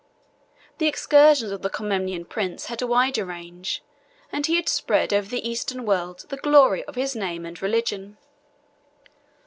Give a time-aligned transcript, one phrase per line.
[0.79, 3.83] The excursions of the Comnenian prince had a wider range;
[4.31, 8.17] and he had spread over the Eastern world the glory of his name and religion.